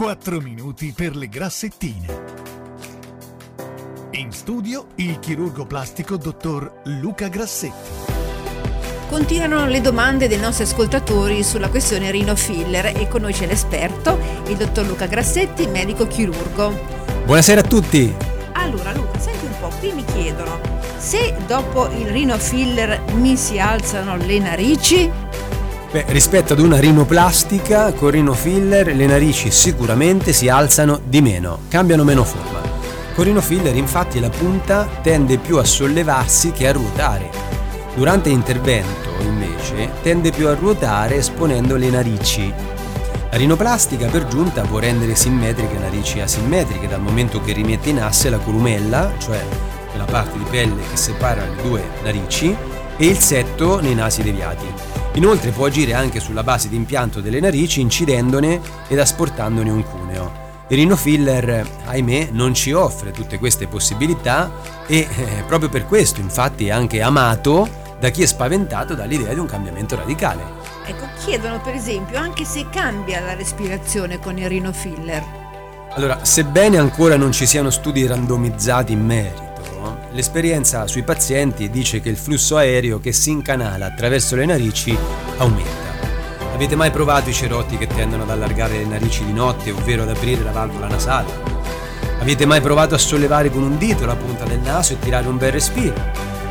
[0.00, 2.06] 4 minuti per le grassettine.
[4.12, 7.90] In studio il chirurgo plastico dottor Luca Grassetti.
[9.10, 14.56] Continuano le domande dei nostri ascoltatori sulla questione rinofiller e con noi c'è l'esperto, il
[14.56, 16.72] dottor Luca Grassetti, medico chirurgo.
[17.26, 18.10] Buonasera a tutti!
[18.52, 20.58] Allora Luca, senti un po', qui mi chiedono,
[20.96, 25.28] se dopo il rinofiller mi si alzano le narici?
[25.92, 32.04] Beh, rispetto ad una rinoplastica, con rinofiller le narici sicuramente si alzano di meno, cambiano
[32.04, 32.60] meno forma.
[33.14, 37.28] Con rinofiller infatti la punta tende più a sollevarsi che a ruotare
[37.94, 42.52] Durante l'intervento, invece, tende più a ruotare esponendo le narici.
[43.30, 48.30] La rinoplastica per giunta può rendere simmetriche narici asimmetriche dal momento che rimette in asse
[48.30, 49.44] la columella, cioè
[49.90, 52.56] quella parte di pelle che separa le due narici,
[52.96, 54.99] e il setto nei nasi deviati.
[55.14, 60.48] Inoltre può agire anche sulla base di impianto delle narici incidendone ed asportandone un cuneo.
[60.68, 64.52] Il rinofiller, ahimè, non ci offre tutte queste possibilità
[64.86, 69.40] e eh, proprio per questo infatti è anche amato da chi è spaventato dall'idea di
[69.40, 70.42] un cambiamento radicale.
[70.86, 75.22] Ecco, chiedono per esempio anche se cambia la respirazione con il rinofiller.
[75.94, 79.49] Allora, sebbene ancora non ci siano studi randomizzati in merito,
[80.12, 84.96] l'esperienza sui pazienti dice che il flusso aereo che si incanala attraverso le narici
[85.38, 85.88] aumenta.
[86.52, 90.10] Avete mai provato i cerotti che tendono ad allargare le narici di notte, ovvero ad
[90.10, 91.30] aprire la valvola nasale?
[92.20, 95.38] Avete mai provato a sollevare con un dito la punta del naso e tirare un
[95.38, 95.94] bel respiro?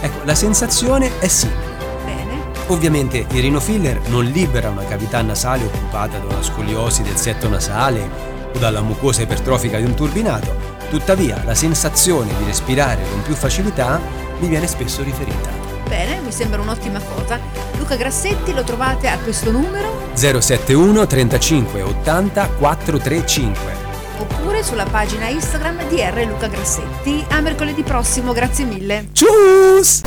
[0.00, 1.76] Ecco, la sensazione è simile.
[2.04, 2.42] Bene.
[2.68, 8.08] Ovviamente il rinofiller non libera una cavità nasale occupata da una scoliosi del setto nasale
[8.54, 14.00] o dalla mucosa ipertrofica di un turbinato, tuttavia la sensazione di respirare con più facilità
[14.40, 15.48] mi viene spesso riferita.
[15.88, 17.38] Bene, mi sembra un'ottima cosa.
[17.78, 23.80] Luca Grassetti lo trovate a questo numero 071 35 80 435
[24.20, 27.24] oppure sulla pagina Instagram di R Luca Grassetti.
[27.30, 29.08] A mercoledì prossimo, grazie mille.
[29.12, 30.02] Cius!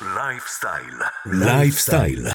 [0.00, 1.12] Lifestyle.
[1.24, 2.34] Lifestyle.